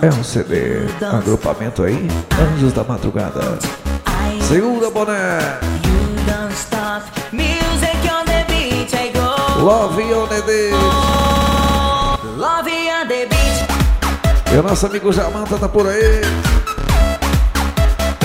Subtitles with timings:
[0.00, 2.08] É um CD, agrupamento aí,
[2.40, 3.58] Anjos da Madrugada.
[4.48, 5.58] Segunda boné.
[9.62, 10.74] Love on the beat.
[12.36, 14.52] Love on the beat.
[14.52, 16.22] E o nosso amigo Jamanta tá por aí.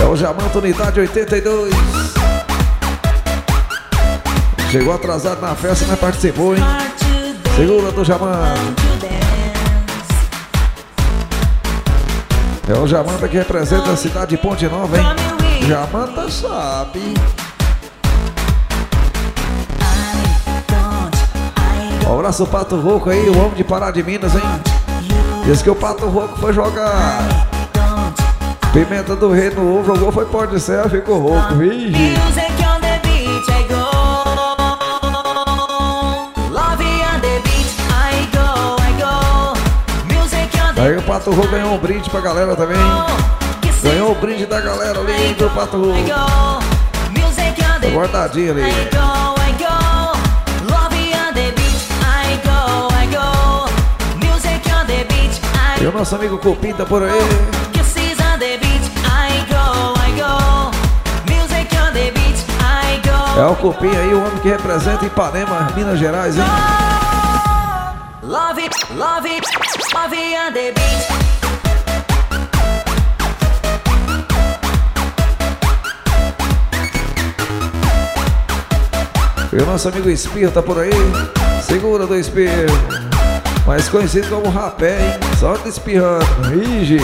[0.00, 1.74] É o Jamanta Unidade 82.
[4.70, 6.62] Chegou atrasado na festa, mas participou, hein?
[7.56, 9.05] Segura do Jamanta.
[12.68, 15.04] É o Jamanta que representa a cidade de Ponte Nova, hein?
[15.68, 17.14] Jamanta sabe.
[22.04, 24.40] Um abraço o Pato Rouco aí, o homem de Pará de Minas, hein?
[25.44, 27.46] Diz que o Pato Rouco foi jogar
[28.72, 31.54] Pimenta do Rei no ovo, jogou, foi pó de céu, ficou rouco.
[31.54, 32.14] Vigi.
[41.26, 42.76] Pato Rouco ganhou um brinde pra galera também.
[43.82, 45.92] Ganhou o brinde da galera ali do Pato.
[47.80, 48.62] Tá guardadinho ali.
[55.80, 57.10] E o nosso amigo Cupim tá por aí.
[63.36, 66.44] É o Cupim aí, o homem que representa Ipanema, Minas Gerais, hein?
[68.26, 69.46] Love it, love it,
[69.94, 71.26] love it on the beat.
[79.52, 80.90] E o nosso amigo Espirro tá por aí.
[81.62, 82.66] Segura do Espirro.
[83.64, 85.20] Mais conhecido como rapé, hein?
[85.38, 86.26] Só de espirrando.
[86.52, 86.98] Ige.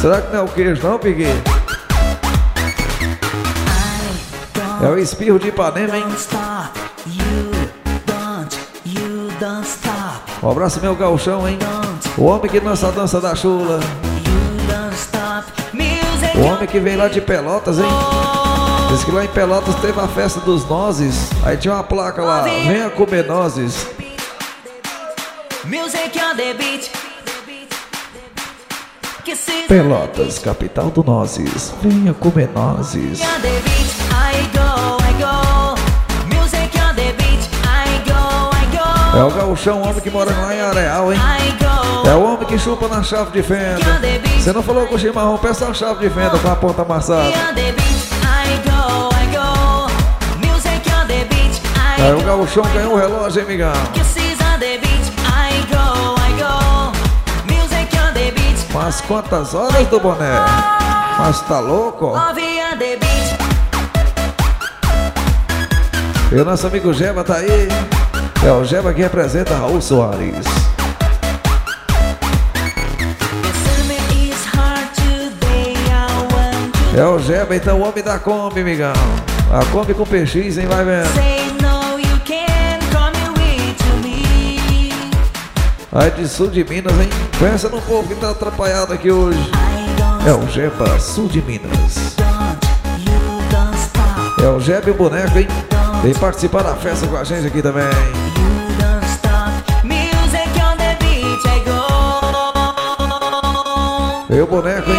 [0.00, 1.42] Será que não é o queijo não, Piquet?
[4.80, 6.04] É o espirro de Ipanema, hein?
[10.42, 11.58] Um abraço, meu galchão, hein?
[12.16, 13.80] O homem que dança a dança da chula.
[16.36, 17.84] O homem que vem lá de Pelotas, hein?
[18.90, 21.30] Diz que lá em Pelotas teve a festa dos nozes.
[21.44, 23.86] Aí tinha uma placa lá, venha comer nozes.
[29.68, 31.74] Pelotas, capital do nozes.
[31.82, 33.20] Venha comer nozes.
[39.18, 41.18] É o gauchão, homem que mora lá em Areal, hein?
[42.06, 43.80] É o homem que chupa na chave de fenda.
[44.38, 47.32] Você não falou com o chimarrão, peça a chave de fenda com a ponta amassada.
[51.98, 53.72] Aí o gauchão ganhou o relógio, hein, migão?
[58.72, 60.30] Mas quantas horas do boné?
[61.18, 62.12] Mas tá louco?
[66.30, 67.66] E o nosso amigo Geba tá aí.
[68.44, 70.46] É o Geba que representa Raul Soares.
[76.96, 78.92] É o Geba, então o homem da Kombi, migão.
[79.52, 80.66] A Kombi com PX, hein?
[80.66, 81.38] Vai vendo.
[85.90, 87.08] Aí de sul de Minas, hein?
[87.40, 89.50] Pensa no povo que tá atrapalhado aqui hoje.
[90.26, 92.14] É o Geba, sul de Minas.
[94.40, 95.48] É o Geba e o boneco, hein?
[96.02, 97.84] Vem participar da festa com a gente aqui também.
[104.40, 104.98] O boneco, hein?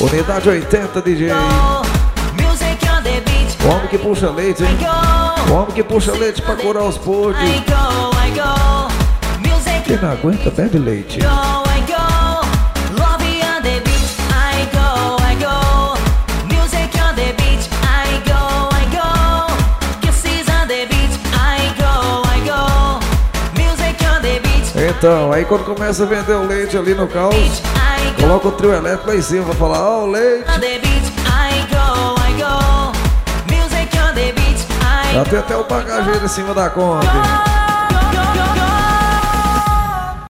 [0.00, 1.32] Unidade 80 DJ.
[3.62, 4.78] O homem que puxa leite, hein?
[5.50, 7.42] O homem que puxa leite pra curar os podres.
[9.84, 11.18] Quem não aguenta, bebe leite.
[24.90, 27.62] Então, aí quando começa a vender o leite ali no caos,
[28.20, 30.44] coloca o trio elétrico lá em cima pra falar, ó, oh, o leite.
[35.12, 37.06] Já tem até o bagageiro em cima da conta.